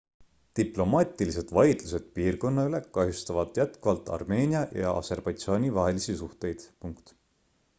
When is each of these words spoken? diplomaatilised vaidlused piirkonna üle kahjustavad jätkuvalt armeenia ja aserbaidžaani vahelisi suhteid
diplomaatilised 0.59 1.51
vaidlused 1.57 2.07
piirkonna 2.15 2.63
üle 2.69 2.79
kahjustavad 2.97 3.59
jätkuvalt 3.61 4.09
armeenia 4.17 4.63
ja 4.85 4.95
aserbaidžaani 5.03 5.71
vahelisi 5.77 6.17
suhteid 6.25 6.67